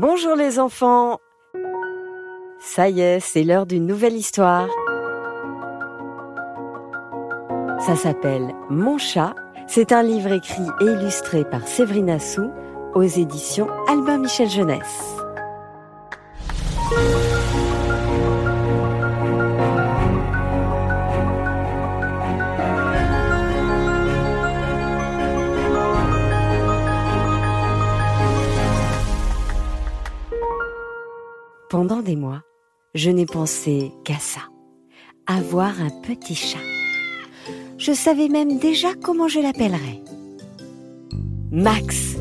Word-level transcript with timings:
Bonjour 0.00 0.36
les 0.36 0.60
enfants 0.60 1.18
Ça 2.60 2.88
y 2.88 3.00
est, 3.00 3.18
c'est 3.18 3.42
l'heure 3.42 3.66
d'une 3.66 3.84
nouvelle 3.84 4.14
histoire. 4.14 4.68
Ça 7.80 7.96
s'appelle 7.96 8.54
Mon 8.70 8.96
chat. 8.96 9.34
C'est 9.66 9.90
un 9.90 10.04
livre 10.04 10.30
écrit 10.30 10.68
et 10.80 10.84
illustré 10.84 11.44
par 11.44 11.66
Séverine 11.66 12.16
Sou 12.20 12.48
aux 12.94 13.02
éditions 13.02 13.66
Albin 13.88 14.18
Michel 14.18 14.48
Jeunesse. 14.48 15.16
Pendant 31.88 32.02
des 32.02 32.16
mois, 32.16 32.42
je 32.94 33.08
n'ai 33.08 33.24
pensé 33.24 33.92
qu'à 34.04 34.18
ça, 34.18 34.40
avoir 35.26 35.80
un 35.80 35.88
petit 35.88 36.34
chat. 36.34 36.58
Je 37.78 37.92
savais 37.92 38.28
même 38.28 38.58
déjà 38.58 38.88
comment 39.02 39.26
je 39.26 39.40
l'appellerais. 39.40 40.02
Max. 41.50 42.16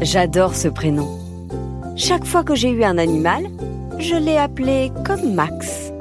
J'adore 0.00 0.56
ce 0.56 0.66
prénom. 0.66 1.06
Chaque 1.94 2.24
fois 2.24 2.42
que 2.42 2.56
j'ai 2.56 2.70
eu 2.70 2.82
un 2.82 2.98
animal, 2.98 3.44
je 4.00 4.16
l'ai 4.16 4.36
appelé 4.36 4.90
comme 5.06 5.32
Max. 5.32 5.92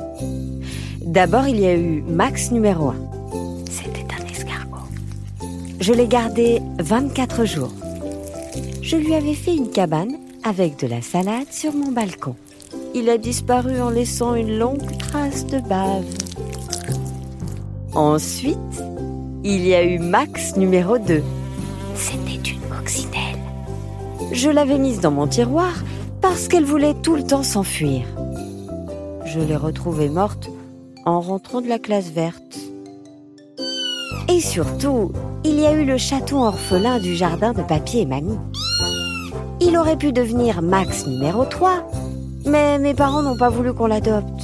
D'abord, 1.06 1.48
il 1.48 1.60
y 1.60 1.68
a 1.68 1.76
eu 1.76 2.02
Max 2.02 2.50
numéro 2.50 2.90
1. 2.90 2.96
C'était 3.70 4.08
un 4.12 4.26
escargot. 4.26 4.88
Je 5.80 5.94
l'ai 5.94 6.08
gardé 6.08 6.62
24 6.80 7.46
jours. 7.46 7.74
Je 8.82 8.96
lui 8.98 9.14
avais 9.14 9.36
fait 9.36 9.56
une 9.56 9.70
cabane 9.70 10.18
avec 10.44 10.80
de 10.80 10.88
la 10.88 11.04
salade 11.04 11.52
sur 11.52 11.74
mon 11.74 11.92
balcon 11.92 12.36
il 12.94 13.10
a 13.10 13.18
disparu 13.18 13.82
en 13.82 13.90
laissant 13.90 14.36
une 14.36 14.58
longue 14.58 14.98
trace 14.98 15.46
de 15.48 15.60
bave. 15.60 16.06
Ensuite, 17.94 18.58
il 19.44 19.66
y 19.66 19.74
a 19.74 19.84
eu 19.84 20.00
Max 20.00 20.56
numéro 20.58 20.98
2. 20.98 21.24
C'était 21.96 22.50
une 22.50 22.62
coccinelle. 22.70 23.40
Je 24.32 24.50
l'avais 24.50 24.78
mise 24.78 25.00
dans 25.00 25.12
mon 25.12 25.28
tiroir 25.28 25.74
parce 26.22 26.48
qu'elle 26.48 26.66
voulait 26.66 26.96
tout 27.02 27.16
le 27.16 27.24
temps 27.24 27.44
s'enfuir. 27.44 28.04
Je 29.26 29.40
l'ai 29.40 29.56
retrouvée 29.56 30.10
morte 30.10 30.50
en 31.06 31.20
rentrant 31.20 31.62
de 31.62 31.68
la 31.68 31.80
classe 31.80 32.10
verte. 32.10 32.60
Et 34.30 34.40
surtout, 34.40 35.12
il 35.44 35.60
y 35.60 35.66
a 35.66 35.74
eu 35.74 35.86
le 35.86 35.98
chaton 35.98 36.44
orphelin 36.44 37.00
du 37.00 37.16
jardin 37.16 37.54
de 37.54 37.62
papier 37.62 38.02
et 38.02 38.06
mamie. 38.06 38.40
Il 39.60 39.78
aurait 39.78 39.98
pu 39.98 40.12
devenir 40.12 40.62
Max 40.62 41.08
numéro 41.08 41.46
3 41.46 41.86
mais 42.46 42.80
mes 42.80 42.94
parents 42.94 43.22
n'ont 43.22 43.38
pas 43.38 43.50
voulu 43.50 43.74
qu'on 43.74 43.88
l'adopte. 43.88 44.44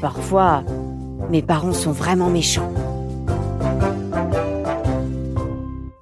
Parfois, 0.00 0.62
mes 1.28 1.42
parents 1.42 1.72
sont 1.72 1.92
vraiment 1.92 2.30
méchants. 2.30 2.72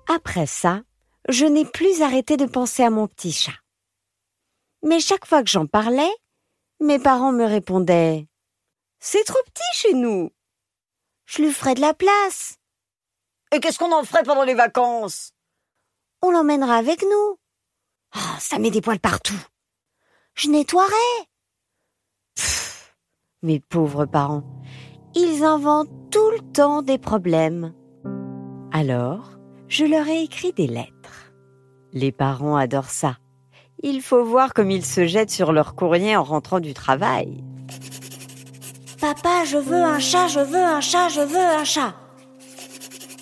Après 0.09 0.47
ça, 0.47 0.83
je 1.29 1.45
n'ai 1.45 1.65
plus 1.65 2.03
arrêté 2.03 2.37
de 2.37 2.47
penser 2.47 2.83
à 2.83 2.91
mon 2.91 3.07
petit 3.07 3.33
chat. 3.33 3.59
Mais 4.83 5.01
chaque 5.01 5.27
fois 5.27 5.43
que 5.43 5.51
j'en 5.51 5.67
parlais, 5.67 6.11
mes 6.81 6.99
parents 6.99 7.33
me 7.33 7.45
répondaient 7.45 8.29
C'est 9.01 9.25
trop 9.25 9.43
petit 9.47 9.63
chez 9.73 9.95
nous. 9.95 10.31
Je 11.27 11.43
lui 11.43 11.53
ferai 11.53 11.75
de 11.75 11.81
la 11.81 11.95
place. 11.95 12.57
Et 13.53 13.61
qu'est-ce 13.61 13.79
qu'on 13.79 13.93
en 13.93 14.05
ferait 14.05 14.23
pendant 14.23 14.45
les 14.45 14.55
vacances? 14.55 15.33
On 16.23 16.31
l'emmènera 16.31 16.77
avec 16.77 17.03
nous. 17.03 17.39
Oh, 18.17 18.37
ça 18.41 18.59
met 18.59 18.71
des 18.71 18.81
poils 18.81 19.01
partout 19.01 19.39
je 20.39 20.49
nettoierai. 20.49 20.95
mes 23.43 23.61
pauvres 23.61 24.07
parents, 24.07 24.45
ils 25.15 25.43
inventent 25.43 25.91
tout 26.11 26.31
le 26.31 26.53
temps 26.53 26.83
des 26.83 26.99
problèmes. 26.99 27.75
Alors, 28.73 29.39
je 29.67 29.85
leur 29.85 30.07
ai 30.07 30.23
écrit 30.23 30.53
des 30.53 30.69
lettres. 30.69 31.33
Les 31.93 32.13
parents 32.13 32.57
adorent 32.57 32.91
ça. 32.91 33.17
Il 33.83 34.01
faut 34.01 34.25
voir 34.25 34.55
comme 34.55 34.71
ils 34.71 34.85
se 34.85 35.07
jettent 35.07 35.31
sur 35.31 35.53
leur 35.53 35.75
courrier 35.75 36.17
en 36.17 36.23
rentrant 36.23 36.61
du 36.61 36.75
travail. 36.75 37.43
Papa, 39.01 39.45
je 39.45 39.59
veux 39.59 39.83
un 39.83 39.99
chat, 39.99 40.29
je 40.29 40.41
veux 40.41 40.57
un 40.63 40.81
chat, 40.81 41.09
je 41.09 41.21
veux 41.21 41.37
un 41.37 41.65
chat. 41.65 41.95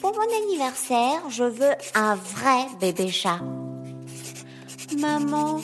Pour 0.01 0.13
mon 0.13 0.45
anniversaire, 0.45 1.21
je 1.31 1.45
veux 1.45 1.75
un 1.95 2.15
vrai 2.15 2.67
bébé 2.81 3.09
chat. 3.09 3.41
Maman, 4.99 5.61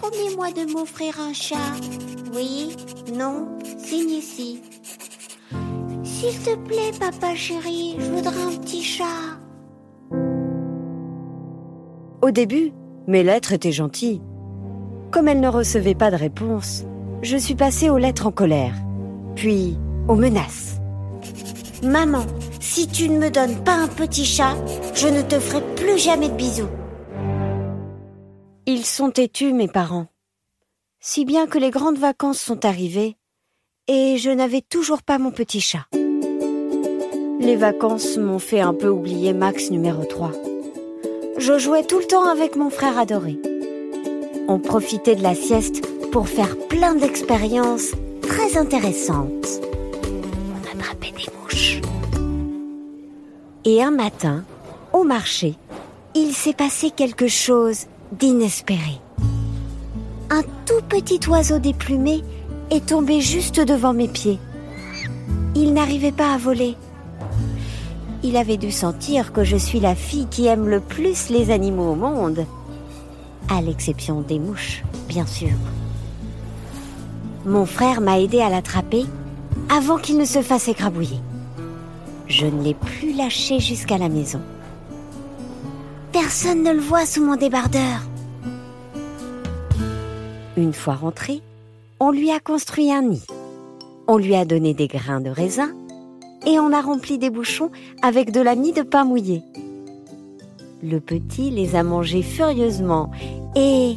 Promets-moi 0.00 0.52
de 0.52 0.72
m'offrir 0.72 1.18
un 1.20 1.32
chat. 1.32 1.56
Oui, 2.34 2.76
non, 3.12 3.48
signe 3.78 4.10
ici. 4.10 4.62
S'il 6.04 6.38
te 6.40 6.54
plaît, 6.56 6.92
papa 6.98 7.34
chéri, 7.34 7.96
je 7.98 8.04
voudrais 8.04 8.42
un 8.42 8.56
petit 8.58 8.82
chat. 8.82 9.04
Au 12.22 12.30
début, 12.30 12.72
mes 13.08 13.24
lettres 13.24 13.52
étaient 13.52 13.72
gentilles. 13.72 14.22
Comme 15.10 15.26
elles 15.26 15.40
ne 15.40 15.48
recevaient 15.48 15.94
pas 15.94 16.10
de 16.12 16.16
réponse, 16.16 16.84
je 17.22 17.36
suis 17.36 17.56
passée 17.56 17.90
aux 17.90 17.98
lettres 17.98 18.26
en 18.26 18.32
colère, 18.32 18.74
puis 19.34 19.76
aux 20.06 20.16
menaces. 20.16 20.76
Maman, 21.82 22.24
si 22.60 22.86
tu 22.86 23.08
ne 23.08 23.18
me 23.18 23.30
donnes 23.30 23.64
pas 23.64 23.74
un 23.74 23.88
petit 23.88 24.24
chat, 24.24 24.54
je 24.94 25.08
ne 25.08 25.22
te 25.22 25.40
ferai 25.40 25.62
plus 25.74 25.98
jamais 25.98 26.28
de 26.28 26.34
bisous. 26.34 26.68
Ils 28.70 28.84
sont 28.84 29.10
têtus, 29.10 29.54
mes 29.54 29.66
parents. 29.66 30.08
Si 31.00 31.24
bien 31.24 31.46
que 31.46 31.56
les 31.56 31.70
grandes 31.70 31.96
vacances 31.96 32.38
sont 32.38 32.66
arrivées 32.66 33.16
et 33.86 34.18
je 34.18 34.28
n'avais 34.28 34.60
toujours 34.60 35.02
pas 35.02 35.16
mon 35.16 35.30
petit 35.30 35.62
chat. 35.62 35.86
Les 37.40 37.56
vacances 37.56 38.18
m'ont 38.18 38.38
fait 38.38 38.60
un 38.60 38.74
peu 38.74 38.88
oublier 38.88 39.32
Max 39.32 39.70
numéro 39.70 40.04
3. 40.04 40.32
Je 41.38 41.58
jouais 41.58 41.82
tout 41.82 41.98
le 41.98 42.04
temps 42.04 42.26
avec 42.26 42.56
mon 42.56 42.68
frère 42.68 42.98
adoré. 42.98 43.38
On 44.48 44.58
profitait 44.58 45.16
de 45.16 45.22
la 45.22 45.34
sieste 45.34 45.82
pour 46.10 46.28
faire 46.28 46.54
plein 46.68 46.94
d'expériences 46.94 47.92
très 48.20 48.58
intéressantes. 48.58 49.62
On 50.52 50.78
attrapait 50.78 51.12
des 51.12 51.32
mouches. 51.40 51.80
Et 53.64 53.82
un 53.82 53.92
matin, 53.92 54.44
au 54.92 55.04
marché, 55.04 55.54
il 56.14 56.34
s'est 56.34 56.52
passé 56.52 56.90
quelque 56.90 57.28
chose 57.28 57.86
d'inespéré. 58.12 59.00
Un 60.30 60.42
tout 60.66 60.82
petit 60.88 61.20
oiseau 61.28 61.58
déplumé 61.58 62.22
est 62.70 62.86
tombé 62.86 63.20
juste 63.20 63.60
devant 63.60 63.92
mes 63.92 64.08
pieds. 64.08 64.38
Il 65.54 65.72
n'arrivait 65.72 66.12
pas 66.12 66.34
à 66.34 66.38
voler. 66.38 66.76
Il 68.22 68.36
avait 68.36 68.56
dû 68.56 68.70
sentir 68.70 69.32
que 69.32 69.44
je 69.44 69.56
suis 69.56 69.80
la 69.80 69.94
fille 69.94 70.26
qui 70.30 70.46
aime 70.46 70.68
le 70.68 70.80
plus 70.80 71.30
les 71.30 71.50
animaux 71.50 71.92
au 71.92 71.94
monde, 71.94 72.44
à 73.48 73.60
l'exception 73.62 74.20
des 74.20 74.38
mouches, 74.38 74.82
bien 75.08 75.26
sûr. 75.26 75.50
Mon 77.46 77.64
frère 77.64 78.00
m'a 78.00 78.20
aidé 78.20 78.40
à 78.40 78.50
l'attraper 78.50 79.06
avant 79.70 79.96
qu'il 79.96 80.18
ne 80.18 80.24
se 80.24 80.42
fasse 80.42 80.68
écrabouiller. 80.68 81.20
Je 82.26 82.46
ne 82.46 82.62
l'ai 82.62 82.74
plus 82.74 83.14
lâché 83.14 83.60
jusqu'à 83.60 83.96
la 83.96 84.08
maison. 84.08 84.40
Personne 86.20 86.64
ne 86.64 86.72
le 86.72 86.80
voit 86.80 87.06
sous 87.06 87.24
mon 87.24 87.36
débardeur. 87.36 88.00
Une 90.56 90.72
fois 90.72 90.94
rentré, 90.94 91.42
on 92.00 92.10
lui 92.10 92.32
a 92.32 92.40
construit 92.40 92.90
un 92.92 93.02
nid. 93.02 93.22
On 94.08 94.16
lui 94.16 94.34
a 94.34 94.44
donné 94.44 94.74
des 94.74 94.88
grains 94.88 95.20
de 95.20 95.30
raisin 95.30 95.70
et 96.44 96.58
on 96.58 96.72
a 96.72 96.80
rempli 96.80 97.18
des 97.18 97.30
bouchons 97.30 97.70
avec 98.02 98.32
de 98.32 98.40
la 98.40 98.56
mie 98.56 98.72
de 98.72 98.82
pain 98.82 99.04
mouillé. 99.04 99.42
Le 100.82 100.98
petit 100.98 101.50
les 101.50 101.76
a 101.76 101.84
mangés 101.84 102.22
furieusement 102.22 103.12
et 103.54 103.94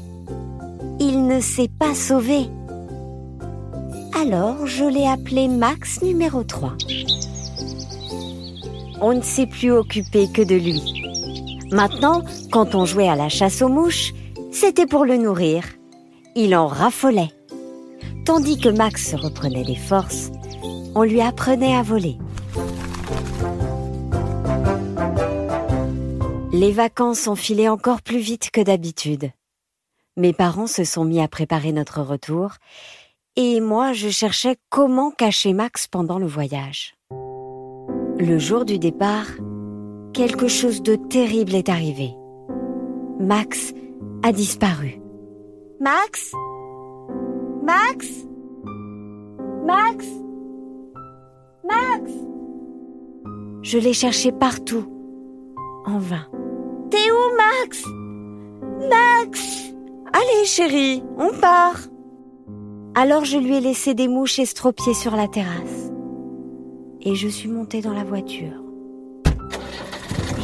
il 0.99 1.25
ne 1.25 1.39
s'est 1.39 1.71
pas 1.79 1.95
sauvé. 1.95 2.45
Alors 4.21 4.67
je 4.67 4.85
l'ai 4.85 5.07
appelé 5.07 5.47
Max 5.47 6.03
numéro 6.03 6.43
3. 6.43 6.73
On 9.01 9.15
ne 9.15 9.21
s'est 9.21 9.47
plus 9.47 9.71
occupé 9.71 10.27
que 10.31 10.43
de 10.43 10.55
lui. 10.55 11.01
Maintenant, 11.71 12.21
quand 12.51 12.75
on 12.75 12.85
jouait 12.85 13.07
à 13.07 13.15
la 13.15 13.29
chasse 13.29 13.61
aux 13.61 13.69
mouches, 13.69 14.13
c'était 14.51 14.85
pour 14.85 15.05
le 15.05 15.15
nourrir. 15.15 15.63
Il 16.35 16.53
en 16.55 16.67
raffolait. 16.67 17.31
Tandis 18.25 18.59
que 18.59 18.67
Max 18.67 19.15
reprenait 19.15 19.63
des 19.63 19.75
forces, 19.75 20.31
on 20.95 21.03
lui 21.03 21.21
apprenait 21.21 21.75
à 21.75 21.81
voler. 21.81 22.17
Les 26.51 26.73
vacances 26.73 27.27
ont 27.27 27.35
filé 27.35 27.69
encore 27.69 28.01
plus 28.01 28.19
vite 28.19 28.51
que 28.51 28.61
d'habitude. 28.61 29.31
Mes 30.17 30.33
parents 30.33 30.67
se 30.67 30.83
sont 30.83 31.05
mis 31.05 31.21
à 31.21 31.29
préparer 31.29 31.71
notre 31.71 32.01
retour 32.01 32.51
et 33.37 33.61
moi 33.61 33.93
je 33.93 34.09
cherchais 34.09 34.57
comment 34.69 35.09
cacher 35.09 35.53
Max 35.53 35.87
pendant 35.87 36.19
le 36.19 36.27
voyage. 36.27 36.95
Le 38.19 38.37
jour 38.37 38.65
du 38.65 38.77
départ, 38.77 39.27
quelque 40.13 40.47
chose 40.47 40.81
de 40.81 40.95
terrible 40.95 41.55
est 41.55 41.69
arrivé. 41.69 42.15
Max 43.19 43.73
a 44.23 44.31
disparu. 44.31 45.01
Max? 45.79 46.33
Max? 47.63 48.07
Max? 49.65 50.05
Max? 51.63 52.11
Je 53.61 53.77
l'ai 53.77 53.93
cherché 53.93 54.31
partout, 54.31 54.85
en 55.85 55.99
vain. 55.99 56.27
T'es 56.89 57.11
où, 57.11 57.35
Max? 57.37 57.83
Max? 58.89 59.73
Allez, 60.13 60.45
chérie, 60.45 61.03
on 61.17 61.29
part. 61.39 61.79
Alors 62.95 63.23
je 63.23 63.37
lui 63.37 63.55
ai 63.55 63.61
laissé 63.61 63.93
des 63.93 64.09
mouches 64.09 64.39
estropiées 64.39 64.93
sur 64.93 65.15
la 65.15 65.27
terrasse. 65.27 65.91
Et 67.01 67.15
je 67.15 67.27
suis 67.27 67.49
montée 67.49 67.81
dans 67.81 67.93
la 67.93 68.03
voiture. 68.03 68.61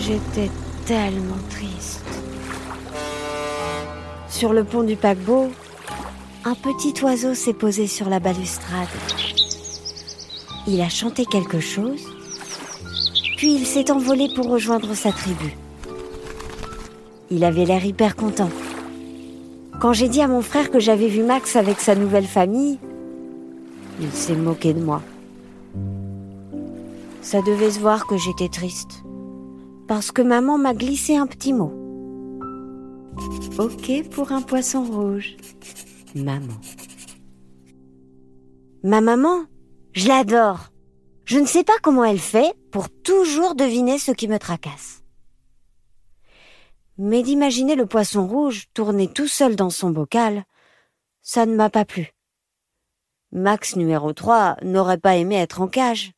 J'étais 0.02 0.50
tellement 0.86 1.38
triste. 1.50 2.06
Sur 4.30 4.54
le 4.54 4.64
pont 4.64 4.84
du 4.84 4.96
paquebot, 4.96 5.50
un 6.46 6.56
petit 6.56 6.94
oiseau 7.04 7.34
s'est 7.34 7.54
posé 7.54 7.88
sur 7.88 8.10
la 8.10 8.20
balustrade. 8.20 8.88
Il 10.68 10.82
a 10.82 10.90
chanté 10.90 11.26
quelque 11.26 11.60
chose, 11.60 12.04
puis 13.38 13.54
il 13.54 13.66
s'est 13.66 13.92
envolé 13.92 14.30
pour 14.36 14.50
rejoindre 14.50 14.94
sa 14.94 15.12
tribu. 15.12 15.56
Il 17.30 17.44
avait 17.44 17.66
l'air 17.66 17.84
hyper 17.84 18.16
content. 18.16 18.50
Quand 19.82 19.94
j'ai 19.94 20.08
dit 20.08 20.22
à 20.22 20.28
mon 20.28 20.42
frère 20.42 20.72
que 20.72 20.80
j'avais 20.80 21.08
vu 21.08 21.24
Max 21.24 21.56
avec 21.56 21.80
sa 21.80 21.96
nouvelle 21.96 22.26
famille, 22.26 22.80
il 24.00 24.12
s'est 24.12 24.36
moqué 24.36 24.74
de 24.74 24.84
moi. 24.84 25.02
Ça 27.22 27.42
devait 27.42 27.72
se 27.72 27.80
voir 27.80 28.08
que 28.08 28.18
j'étais 28.18 28.48
triste, 28.48 29.04
parce 29.88 30.12
que 30.12 30.22
maman 30.22 30.58
m'a 30.58 30.74
glissé 30.74 31.16
un 31.16 31.28
petit 31.28 31.54
mot. 31.54 31.74
Ok 33.58 34.10
pour 34.12 34.32
un 34.32 34.42
poisson 34.42 34.84
rouge. 34.84 35.38
Maman. 36.16 36.54
Ma 38.84 39.02
maman, 39.02 39.46
je 39.94 40.08
l'adore. 40.08 40.70
Je 41.26 41.40
ne 41.40 41.46
sais 41.46 41.64
pas 41.64 41.78
comment 41.82 42.04
elle 42.04 42.20
fait 42.20 42.54
pour 42.72 42.90
toujours 42.90 43.56
deviner 43.56 43.98
ce 43.98 44.12
qui 44.12 44.28
me 44.28 44.40
tracasse. 44.40 45.04
Mais 46.98 47.22
d'imaginer 47.22 47.76
le 47.76 47.86
poisson 47.86 48.28
rouge 48.28 48.68
tourner 48.74 49.08
tout 49.08 49.28
seul 49.28 49.56
dans 49.56 49.70
son 49.70 49.90
bocal, 49.90 50.46
ça 51.22 51.46
ne 51.46 51.56
m'a 51.56 51.70
pas 51.70 51.86
plu. 51.86 52.14
Max 53.32 53.76
numéro 53.76 54.14
3 54.14 54.58
n'aurait 54.64 54.98
pas 54.98 55.18
aimé 55.18 55.36
être 55.36 55.62
en 55.62 55.68
cage. 55.68 56.14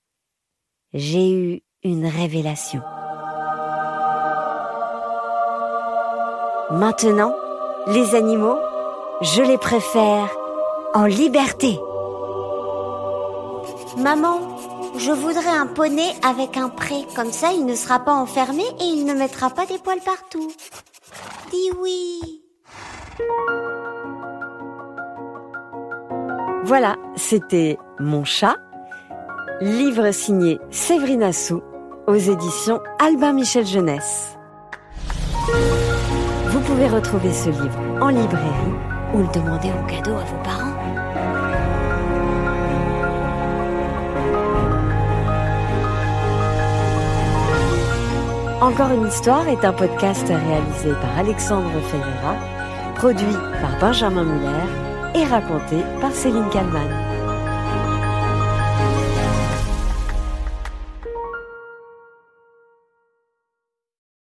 J'ai 0.94 1.32
eu 1.32 1.62
une 1.84 2.06
révélation. 2.06 2.82
Maintenant, 6.72 7.34
les 7.88 8.14
animaux, 8.14 8.60
je 9.22 9.42
les 9.42 9.58
préfère 9.58 10.30
en 10.94 11.06
liberté. 11.06 11.80
Maman, 13.98 14.40
je 14.96 15.12
voudrais 15.12 15.50
un 15.50 15.66
poney 15.66 16.14
avec 16.24 16.58
un 16.58 16.70
pré. 16.70 17.08
Comme 17.16 17.32
ça, 17.32 17.54
il 17.54 17.66
ne 17.66 17.74
sera 17.74 17.98
pas 17.98 18.14
enfermé 18.14 18.62
et 18.80 18.84
il 18.84 19.06
ne 19.06 19.16
mettra 19.16 19.50
pas 19.50 19.66
des 19.66 19.80
poils 19.80 20.02
partout. 20.06 20.52
Dis 21.50 21.72
oui. 21.82 22.44
Voilà, 26.66 26.98
c'était 27.16 27.80
Mon 28.00 28.24
chat, 28.26 28.58
livre 29.60 30.12
signé 30.12 30.60
Séverine 30.70 31.34
Sou 31.34 31.64
aux 32.06 32.14
éditions 32.14 32.80
Albin 33.00 33.34
Michel 33.34 33.66
Jeunesse. 33.66 34.39
Vous 36.50 36.62
pouvez 36.62 36.88
retrouver 36.88 37.32
ce 37.32 37.50
livre 37.50 37.80
en 38.02 38.08
librairie 38.08 38.74
ou 39.14 39.20
le 39.20 39.28
demander 39.34 39.72
en 39.72 39.84
cadeau 39.86 40.16
à 40.16 40.24
vos 40.24 40.44
parents. 40.44 40.70
Encore 48.62 48.92
une 48.92 49.08
histoire 49.08 49.48
est 49.48 49.64
un 49.64 49.74
podcast 49.74 50.28
réalisé 50.28 50.92
par 51.00 51.20
Alexandre 51.20 51.70
Ferreira, 51.92 52.36
produit 52.96 53.38
par 53.62 53.80
Benjamin 53.80 54.24
Muller 54.24 55.22
et 55.22 55.26
raconté 55.26 55.78
par 56.02 56.12
Céline 56.12 56.50
Kalman. 56.50 57.19